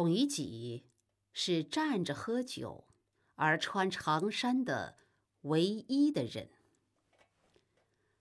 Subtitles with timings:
[0.00, 0.86] 孔乙己
[1.30, 2.86] 是站着喝酒
[3.34, 4.96] 而穿长衫的
[5.42, 6.48] 唯一的人。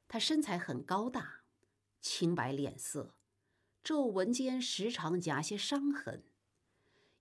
[0.10, 1.44] 他身材很高大，
[2.02, 3.16] 青白脸色，
[3.82, 6.26] 皱纹间时常夹些伤痕，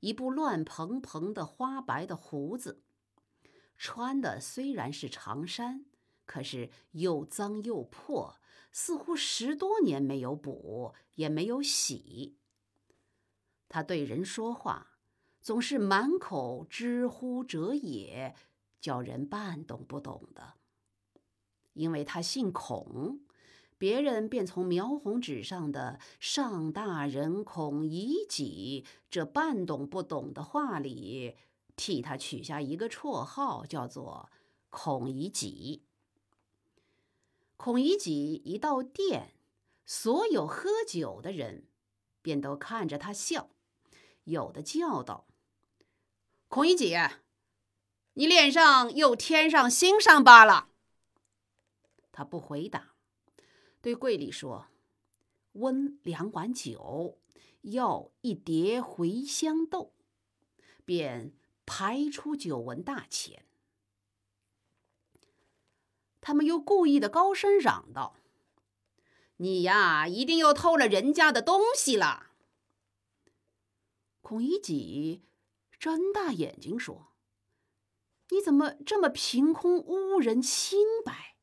[0.01, 2.83] 一部乱蓬蓬的花白的胡子，
[3.77, 5.85] 穿的虽然是长衫，
[6.27, 8.41] 可是又脏又破，
[8.73, 12.41] 似乎十多年没有补，也没有洗。
[13.69, 14.99] 他对人说话，
[15.41, 18.35] 总是满口“知乎者也”，
[18.81, 20.55] 叫人半懂不懂的。
[21.75, 23.21] 因为他姓孔，
[23.77, 31.37] 别人便从描红纸上的“上大人孔乙己”这半懂不懂的话里，
[31.77, 34.31] 替他取下一个绰号，叫做
[34.71, 35.85] “孔乙己”。
[37.57, 39.35] 孔乙己一到店，
[39.85, 41.67] 所有喝酒的人
[42.23, 43.51] 便都看着他笑。
[44.29, 45.27] 有的叫道
[46.49, 46.95] ：“孔乙己，
[48.13, 50.69] 你脸上又添上新伤疤了。”
[52.13, 52.95] 他不回答，
[53.81, 54.69] 对柜里说
[55.53, 57.19] ：“温两碗酒，
[57.63, 59.95] 要一碟茴香豆。”
[60.85, 61.35] 便
[61.67, 63.45] 排出酒文大钱。
[66.21, 68.17] 他们又故意的高声嚷道
[69.37, 72.27] ：“你呀，一定又偷了人家的东西了。”
[74.21, 75.25] 孔乙己
[75.79, 77.13] 睁大眼睛说
[78.31, 81.37] ：“你怎么这么凭空污人清白？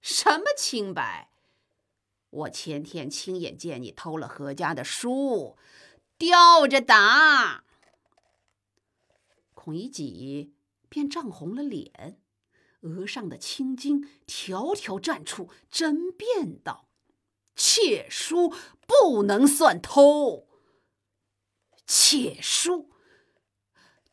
[0.00, 1.30] 什么清白？
[2.28, 5.56] 我前天亲眼见你偷了何家的书，
[6.18, 7.64] 吊着打。”
[9.54, 10.54] 孔乙己
[10.90, 12.20] 便涨红了脸，
[12.80, 16.90] 额上的青筋条条绽出，争辩道
[17.56, 18.52] ：“窃书
[18.86, 20.48] 不能算偷。”
[21.86, 22.90] 窃书，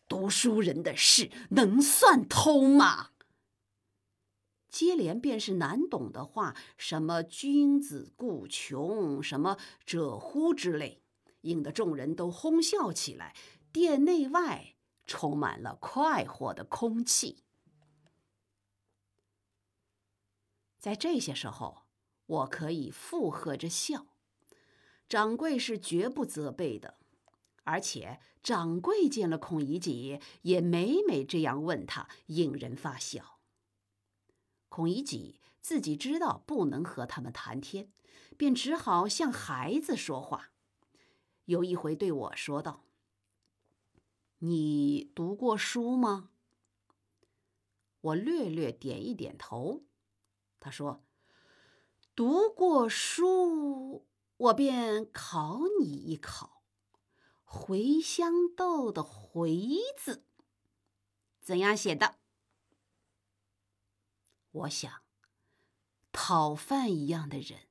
[0.07, 3.11] 读书人的事能算偷吗？
[4.67, 11.03] 接连便是难懂的话，什么“君子固穷”，什么“者乎”之类，
[11.41, 13.35] 引得众人都哄笑起来，
[13.73, 14.75] 店内外
[15.05, 17.43] 充满了快活的空气。
[20.79, 21.83] 在这些时候，
[22.25, 24.07] 我可以附和着笑，
[25.09, 27.00] 掌柜是绝不责备的。
[27.63, 33.39] 而且掌柜见了孔乙己，也每每这样问他，引人发笑。
[34.69, 37.91] 孔乙己自己知道不能和他们谈天，
[38.37, 40.51] 便只好像孩子说话。
[41.45, 42.85] 有一回对我说道
[44.39, 46.29] ：“你读过书吗？”
[48.01, 49.83] 我略略点一点头。
[50.59, 51.03] 他说
[52.15, 54.07] ：“读过书，
[54.37, 56.60] 我便考你一考。”
[57.51, 60.25] 茴香豆的“茴”字
[61.41, 62.17] 怎样写的？
[64.51, 65.03] 我想，
[66.13, 67.67] 讨饭一样的人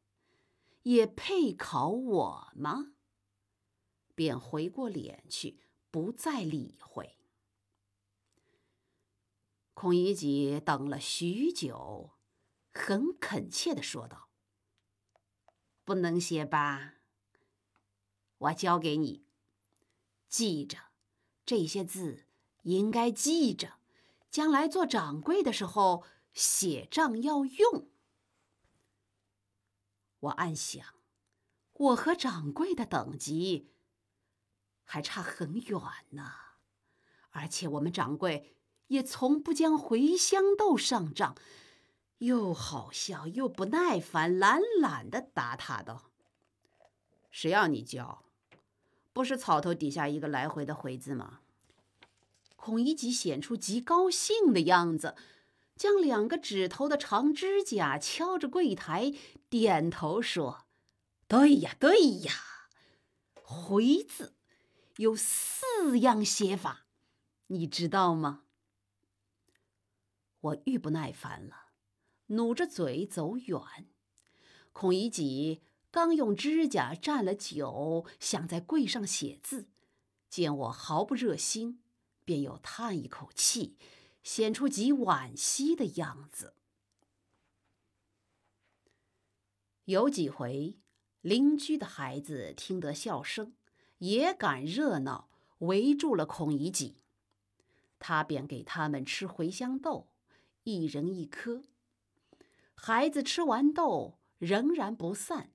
[0.82, 2.92] 也配考我吗？
[4.14, 7.16] 便回过脸去，不再理会。
[9.72, 12.10] 孔乙己等了许久，
[12.74, 14.28] 很恳切的说道
[15.84, 16.96] ：“不能写吧？
[18.36, 19.24] 我交给你。”
[20.30, 20.78] 记着，
[21.44, 22.24] 这些字
[22.62, 23.74] 应该记着，
[24.30, 27.88] 将来做掌柜的时候写账要用。
[30.20, 30.86] 我暗想，
[31.72, 33.72] 我和掌柜的等级
[34.84, 35.80] 还差很远
[36.10, 36.32] 呢，
[37.30, 38.54] 而且我们掌柜
[38.86, 41.36] 也从不将茴香豆上账，
[42.19, 46.12] 又好笑又不耐烦，懒懒的答他道
[47.32, 48.26] ：“谁要你教？”
[49.12, 51.41] 不是草头底下一个来回的“回”字吗？
[52.56, 55.16] 孔乙己显出极高兴的样子，
[55.75, 59.15] 将两个指头的长指甲敲着柜台，
[59.49, 60.66] 点头说
[61.26, 62.32] ：“对呀，对呀
[63.43, 64.34] ，‘回’字
[64.99, 66.87] 有四样写法，
[67.49, 68.44] 你知道吗？”
[70.40, 71.70] 我愈不耐烦了，
[72.26, 73.61] 努着嘴走远。
[74.73, 75.62] 孔乙己。
[75.90, 79.69] 刚用指甲蘸了酒，想在柜上写字，
[80.28, 81.82] 见我毫不热心，
[82.25, 83.76] 便又叹一口气，
[84.22, 86.54] 显出极惋惜的样子。
[89.87, 90.76] 有几回，
[91.22, 93.54] 邻居的孩子听得笑声，
[93.98, 95.28] 也赶热闹，
[95.58, 96.98] 围住了孔乙己，
[97.98, 100.06] 他便给他们吃茴香豆，
[100.62, 101.64] 一人一颗。
[102.75, 105.50] 孩子吃完豆，仍然不散。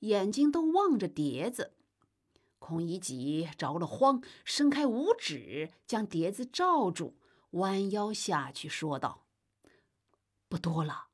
[0.00, 1.74] 眼睛都望着碟子，
[2.58, 7.16] 孔乙己着了慌，伸开五指将碟子罩住，
[7.52, 9.26] 弯腰下去说道
[10.48, 11.08] ：“不多了，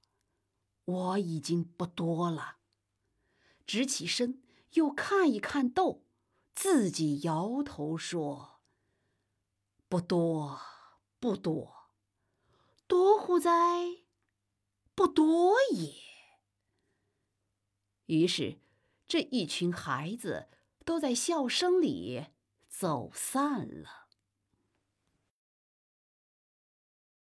[0.84, 2.56] 我已经不多了。”
[3.66, 4.42] 直起身
[4.74, 6.04] 又看一看豆，
[6.54, 8.60] 自己摇头说
[9.88, 10.60] ：“不多，
[11.18, 11.90] 不多，
[12.86, 14.04] 多乎哉？
[14.94, 15.94] 不多也。”
[18.06, 18.60] 于是，
[19.06, 20.48] 这一群孩子。
[20.86, 22.26] 都在笑声里
[22.68, 24.05] 走散了。